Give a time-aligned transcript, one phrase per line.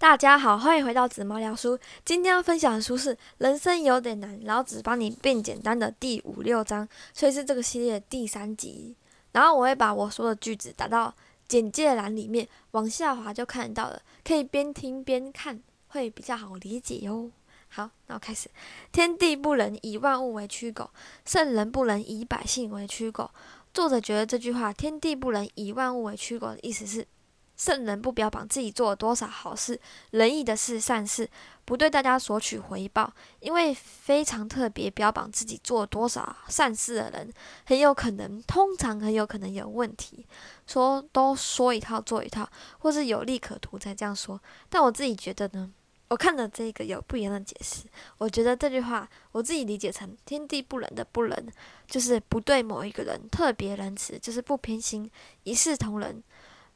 [0.00, 1.78] 大家好，欢迎回到紫猫聊书。
[2.06, 8.96] 今天要分享的书是《人生有点难，老子帮你变简单》的第五六章，所以是这个系列第三集。
[9.32, 11.14] 然后我会把我说的句子打到
[11.46, 17.30] 简介栏里面，往下滑就看得到了，可以边听边看，会比较好理解哟。
[17.68, 18.48] 好，那我开始。
[18.90, 20.86] 天地不仁，以万物为刍狗；
[21.26, 23.30] 圣人不能，以百姓为刍狗。
[23.74, 27.06] 作者觉得这句话“天地不仁，以万物为刍狗”的意思是。
[27.60, 29.78] 圣人不标榜自己做了多少好事、
[30.12, 31.28] 仁义的事、善事，
[31.66, 37.30] 不对大家索取回报，因为非常特别标榜自己做了多少善事的人，
[37.66, 40.26] 很有可能，通常很有可能有问题。
[40.66, 44.40] 说都说一套做一套，或是有利可图才这样说。
[44.70, 45.70] 但我自己觉得呢，
[46.08, 47.84] 我看了这个有不一样的解释。
[48.16, 51.52] 我觉得这句话我自己理解成“天地不仁”的不仁，
[51.86, 55.10] 就是不对某一个人特别仁慈，就是不偏心，
[55.42, 56.24] 一视同仁。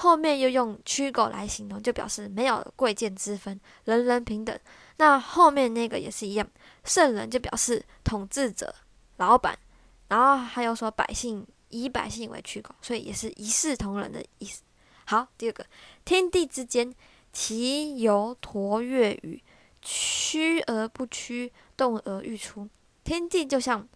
[0.00, 4.56] 后面又用驱狗来形容，就表示没有贵贱之分，人人平等。
[4.98, 6.48] 那后面那个也是一样，
[6.84, 8.72] 圣人就表示统治者、
[9.16, 9.58] 老板，
[10.06, 14.62] 然后还有说百姓以百姓为驱狗，所以也是一视同仁的意思。
[15.06, 15.66] 好，第二个，
[16.04, 16.94] 天地之间，
[17.32, 19.42] 其犹橐越语，
[19.82, 22.68] 屈而不屈，动而欲出。
[23.02, 23.88] 天地就像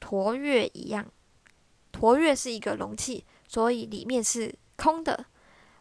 [0.00, 1.06] 橐越一样，
[1.92, 4.52] 橐越是一个容器，所以里面是。
[4.78, 5.26] 空的，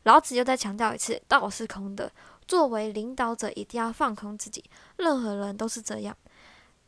[0.03, 2.12] 老子又再强调一次，道是空的。
[2.45, 4.64] 作为领导者，一定要放空自己。
[4.98, 6.17] 任何人都是这样，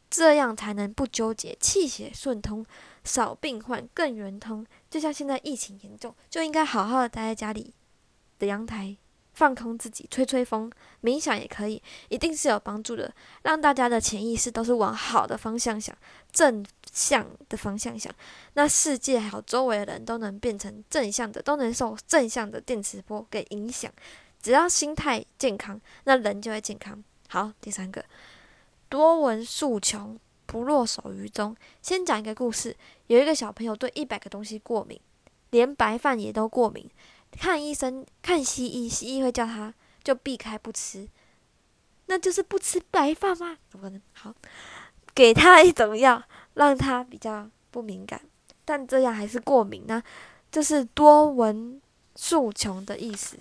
[0.10, 2.66] 这样才能不纠结，气血顺通，
[3.04, 4.66] 少病患，更圆通。
[4.90, 7.74] 就像现在疫情严重，就应该好好的待在家里
[8.40, 8.98] 的阳台。
[9.40, 10.70] 放空自己，吹吹风，
[11.02, 13.10] 冥想也可以，一定是有帮助的。
[13.44, 15.96] 让大家的潜意识都是往好的方向想，
[16.34, 18.14] 正向的方向想，
[18.56, 23.90] 那世界还有周围的人都能变成正向的，都能受正向的电磁波给影响。
[24.42, 27.02] 只要心态健康，那人就会健康。
[27.30, 28.04] 好，第三个，
[28.90, 31.56] 多闻数穷，不落手于中。
[31.82, 32.76] 先讲一个故事，
[33.08, 35.00] 有一个小朋友对一百个东西过敏，
[35.52, 36.90] 连白饭也都过敏。
[37.32, 39.74] 看医生，看西医，西医会叫他
[40.04, 41.08] 就避开不吃，
[42.08, 43.58] 那就是不吃白饭吗？
[43.70, 44.02] 怎么可能？
[44.14, 44.34] 好，
[45.14, 46.24] 给他一种药，
[46.56, 48.22] 让他比较不敏感，
[48.66, 50.02] 但这样还是过敏呢？
[50.52, 51.82] 这是多闻
[52.16, 53.38] 数穷的意思。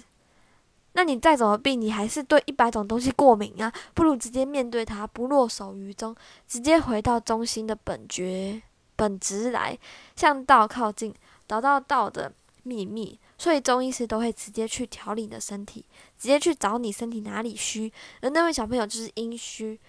[0.92, 3.72] 那你再怎么病，你还是对一百种东西过敏啊？
[3.94, 6.14] 不如直接面对它，不落手于中，
[6.46, 8.60] 直接回到中心的本觉
[8.96, 9.78] 本质来，
[10.16, 11.14] 向道靠近，
[11.46, 12.32] 找到道的
[12.64, 13.18] 秘密。
[13.38, 15.86] 所以中医师都会直接去调理你的身体，
[16.18, 17.90] 直接去找你身体哪里虚。
[18.20, 19.80] 而那位小朋友就是阴虚，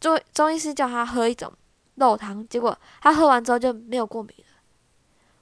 [0.00, 1.52] 中中医师叫他喝一种
[1.96, 4.62] 肉汤，结果他喝完之后就没有过敏了。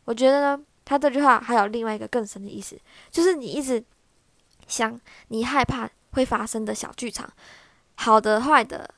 [0.04, 2.76] 我觉得呢，他这句话还有另外一个更深的意思，
[3.10, 3.82] 就是你一直
[4.66, 7.32] 想你害怕会发生的小剧场，
[7.94, 8.92] 好的坏的，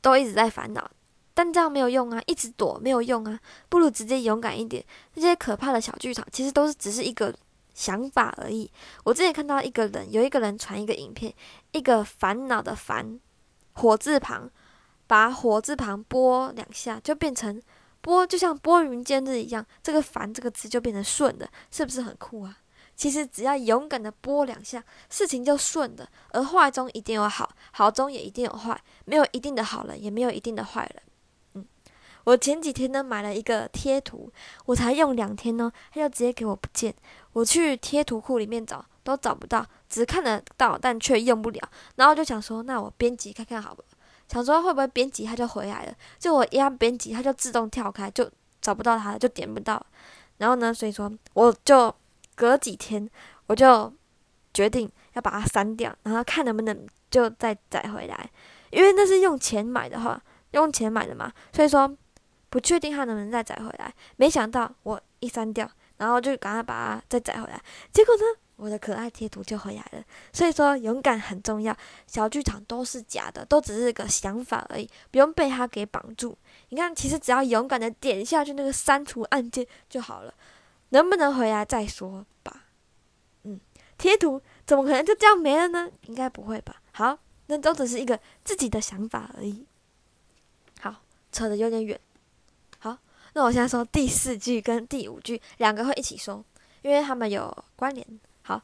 [0.00, 0.90] 都一直在烦恼。
[1.34, 3.38] 但这样没有用啊，一直躲没有用啊，
[3.68, 4.84] 不如直接勇敢一点。
[5.14, 7.34] 那些可怕的小剧场，其实都是只是一个
[7.74, 8.70] 想法而已。
[9.04, 11.32] 我之前看到一个人，有一个人传一个影片，
[11.72, 13.18] 一个烦恼的烦，
[13.72, 14.50] 火字旁，
[15.06, 17.60] 把火字旁拨两下，就变成
[18.00, 19.64] 拨，就像拨云见日一样。
[19.82, 22.58] 这个烦这个字就变成顺的，是不是很酷啊？
[22.94, 26.06] 其实只要勇敢的拨两下，事情就顺的。
[26.32, 31.02] 而坏中一定有好，好中也一定有坏，没有一定的好人，也没有一定的坏人。
[32.24, 34.30] 我前几天呢买了一个贴图，
[34.66, 36.94] 我才用两天呢，他就直接给我不见。
[37.32, 41.60] 我去贴图库里面找，都找不到，只看得到，但却用不了。
[41.96, 43.84] 然后就想说，那我编辑看看好了？
[44.28, 45.94] 想说会不会编辑它就回来了？
[46.18, 49.84] 就我一按编辑，它就自动跳开，就找不到它了，就点不到。
[50.38, 51.94] 然后呢，所以说我就
[52.34, 53.08] 隔几天，
[53.46, 53.92] 我就
[54.54, 58.30] 决定要把它删掉，然后看能不能就再载回来。
[58.70, 60.22] 因为那是用钱买的话，
[60.52, 61.96] 用钱买的嘛，所以说。
[62.52, 67.58] 不确定他能不能再载回来，没想到我一删掉，然后就赶快把它再载回来，
[67.90, 68.22] 结果呢，
[68.56, 70.04] 我的可爱贴图就回来了。
[70.34, 71.74] 所以说，勇敢很重要，
[72.06, 76.36] 小剧场都是假的，都只是个想法而已，不用被他给绑住。
[76.68, 80.34] 你看，其实只要勇敢的点下去那个删除按键就好了，
[80.90, 82.64] 能不能回来再说吧。
[83.44, 83.58] 嗯，
[83.96, 85.90] 贴图怎么可能就这样没了呢？
[86.02, 86.82] 应该不会吧？
[86.92, 89.64] 好，那都只是一个自己的想法而已。
[90.82, 90.96] 好，
[91.32, 91.98] 扯得有点远。
[93.34, 96.44] 那我现在说第四句跟第五句两个会一起说，
[96.82, 98.06] 因为他们有关联。
[98.42, 98.60] 好，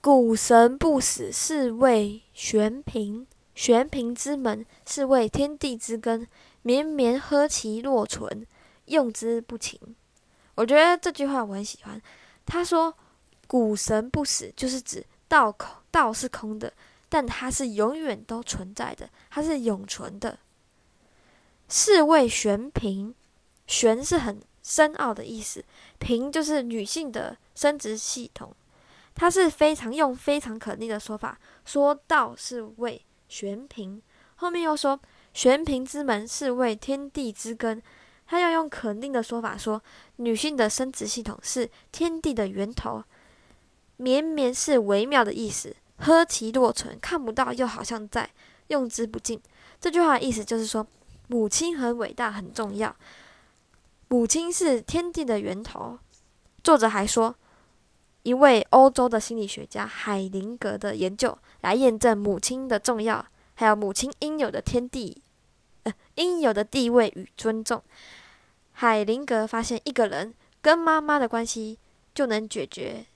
[0.00, 6.26] 谷神不死，是谓玄平；玄平之门，是谓天地之根。
[6.62, 8.46] 绵绵呵其若存，
[8.84, 9.80] 用之不勤。
[10.54, 12.00] 我觉得这句话我很喜欢。
[12.46, 12.94] 他说
[13.48, 16.72] 谷神不死，就是指道口道是空的，
[17.08, 20.38] 但它是永远都存在的，它是永存的。
[21.68, 23.14] 是谓玄平，
[23.66, 25.64] 玄是很深奥的意思，
[25.98, 28.54] 平就是女性的生殖系统，
[29.14, 34.02] 它是非常用非常肯定的说法，说道是为玄平，
[34.36, 35.00] 后面又说
[35.32, 37.82] 玄平之门是为天地之根，
[38.26, 39.82] 他要用肯定的说法说
[40.16, 43.02] 女性的生殖系统是天地的源头，
[43.96, 48.30] 绵绵是微妙的意思，呵其若存，看不到又好像在，
[48.68, 49.40] 用之不尽。
[49.80, 50.86] 这句话的意思就是说。
[51.28, 52.94] 母亲很伟大，很重要。
[54.12, 55.98] 母亲是天地的源头。
[56.62, 57.34] 作者还说，
[58.24, 63.24] 一位欧洲的心理学家海灵格的研究来验证母亲的重要，
[63.54, 65.22] 还有母亲应有的天地，
[65.84, 67.82] 呃，应有的地位与尊重。
[68.72, 71.78] 海灵格发现，一个人跟妈妈的关系
[72.14, 73.06] 就能解决，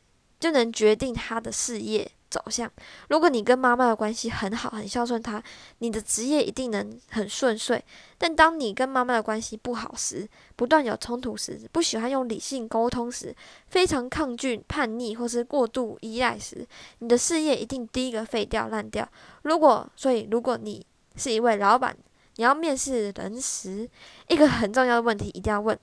[0.40, 2.10] 就能决定他的事业。
[2.36, 2.70] 走向，
[3.08, 5.42] 如果你跟妈妈的关系很好，很孝顺她，
[5.78, 7.82] 你的职业一定能很顺遂。
[8.18, 13.34] 但当你跟妈妈的关系不好时，不断有冲突时，不喜欢用理性沟通时，
[13.68, 16.66] 非常抗拒、叛逆或是过度依赖时，
[16.98, 19.08] 你的事业一定第一个废掉、烂掉。
[19.42, 20.84] 如果，所以如果你
[21.16, 21.96] 是一位老板，
[22.34, 23.88] 你要面试人时，
[24.28, 25.78] 一个很重要的问题一定要问，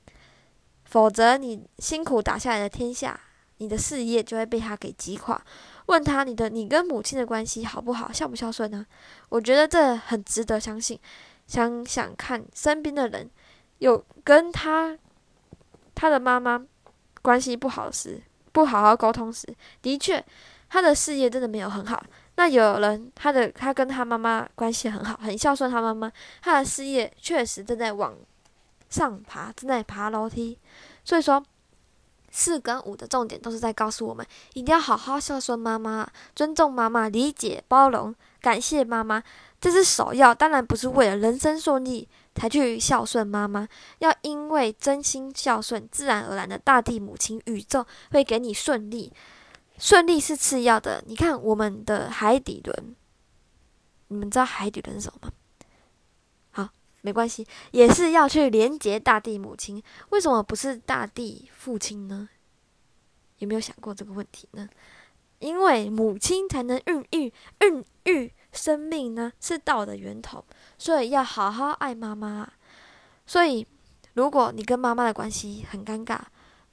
[0.86, 3.20] 否则你辛苦打下来的天下，
[3.58, 5.44] 你的事业就会被他给击垮。
[5.88, 8.86] 问他你的你跟母亲的关系好不好，孝不孝顺呢？
[9.30, 11.00] 我觉得这很值得相信。
[11.46, 13.30] 想想看，身边的人
[13.80, 14.98] 有跟他
[15.94, 16.66] 他的妈妈
[17.22, 18.22] 关系不好时，
[18.54, 19.46] 不好好沟通时，
[19.82, 20.24] 的确
[20.70, 22.02] 他的事业真的没有很好。
[22.36, 28.16] 那有人他的他跟他妈妈关系很好，很孝顺他妈妈，他的事业确实正在往
[28.90, 30.58] 上爬，正在爬楼梯。
[31.04, 31.44] 所以说。
[32.36, 34.26] 四跟五的重点都是在告诉我们，
[34.56, 39.22] 一定要好好孝顺妈妈，尊重妈妈，理解、包容、感谢妈妈，
[39.62, 40.34] 这是首要。
[40.34, 43.68] 当然不是为了人生顺利才去孝顺妈妈，
[44.00, 49.14] 要因为真心孝顺，自然而然的大地母亲、宇宙会给你顺利。
[49.78, 51.04] 顺利是次要的。
[51.06, 52.96] 你看我们的海底轮，
[54.08, 55.34] 你们知道海底轮是什么吗？
[57.04, 59.84] 没关系，也是要去连接大地母亲。
[60.10, 62.30] 为什么不是大地父亲呢？
[63.40, 64.70] 有没有想过这个问题呢？
[65.40, 70.46] 因为母亲才能孕育、孕育生命呢，是道的源头，
[70.78, 72.50] 所以要好好爱妈妈。
[73.26, 73.68] 所以，
[74.14, 76.22] 如果你跟妈妈的关系很尴尬，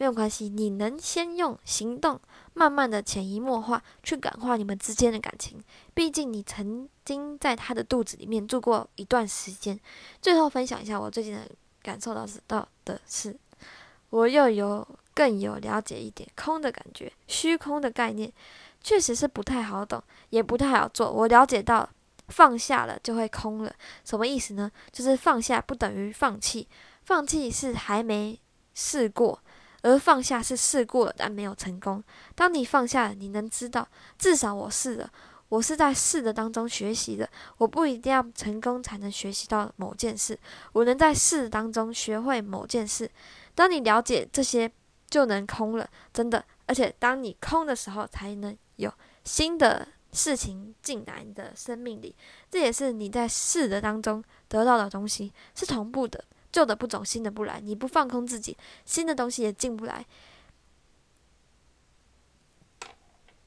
[0.00, 2.18] 没有关系，你能先用行动，
[2.54, 5.62] 慢慢的潜移默化去感化你们之间的感情。
[5.92, 9.78] 毕竟你曾经在他的肚子里面住过一段时间。
[10.22, 11.46] 最后分享一下我最近的
[11.82, 13.36] 感受到到的是，
[14.08, 14.88] 我又有。
[15.12, 18.32] 更有了解一点空的感觉，虚空的概念
[18.82, 21.12] 确实是不太好懂，也不太好做。
[21.12, 21.86] 我了解到
[22.28, 24.70] 放下了就会空了，什么意思呢？
[24.90, 26.66] 就是放下不等于放弃，
[27.04, 28.40] 放弃是还没
[28.72, 29.42] 试过，
[29.82, 32.02] 而放下是试过了但没有成功。
[32.34, 33.86] 当你放下了，你能知道，
[34.18, 35.10] 至少我试了，
[35.48, 37.28] 我是在试的当中学习的。
[37.58, 40.38] 我不一定要成功才能学习到某件事，
[40.72, 43.10] 我能在试当中学会某件事。
[43.54, 44.70] 当你了解这些。
[45.10, 46.44] 就能空了，真的。
[46.66, 48.88] 而且当你空的时候，才能有
[49.24, 52.14] 新的事情进来你的生命里。
[52.48, 56.22] 这也是你在试的当中得到的东西，是同步的。
[56.52, 57.60] 旧的不走，新的不来。
[57.60, 60.04] 你不放空自己，新的东西也进不来。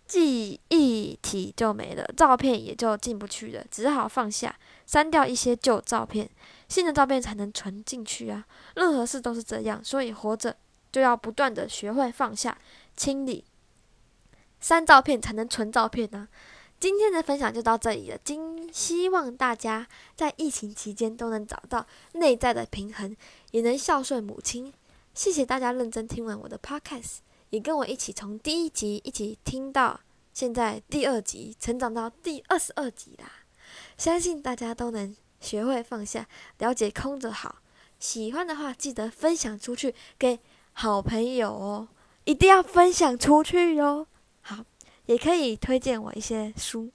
[0.06, 4.56] 记忆体就没了，照片也就进不去了，只好放下，
[4.86, 6.30] 删掉一些旧照片，
[6.68, 8.46] 新的照片才能存进去啊。
[8.76, 10.56] 任何事都是这样，所以活着。
[10.92, 12.56] 就要不断的学会放下、
[12.96, 13.44] 清理、
[14.60, 16.28] 删照片，才能存照片呢。
[16.84, 18.18] 今天的分享就到这里了。
[18.26, 19.88] 今希望大家
[20.18, 23.16] 在疫情期间都能找到内在的平衡，
[23.52, 24.74] 也能孝顺母亲。
[25.14, 27.20] 谢谢大家认真听完我的 podcast，
[27.52, 29.98] 也跟我一起从第一集一起听到
[30.34, 33.32] 现在第二集，成长到第二十二集啦。
[33.98, 37.60] 相信大家都能学会放下，了解空着好。
[37.98, 40.38] 喜欢的话，记得分享出去给。
[40.74, 41.88] 好朋友哦，
[42.26, 44.06] 一定要分享出去哟。
[44.42, 44.66] 好，
[45.06, 46.92] 也可以推荐我一些书，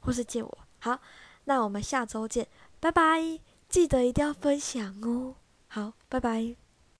[0.00, 0.58] 或是借我。
[0.78, 1.00] 好，
[1.44, 2.46] 那我们下周见，
[2.80, 3.40] 拜拜！
[3.68, 5.34] 记得一定要分享哦。
[5.68, 6.65] 好，拜拜。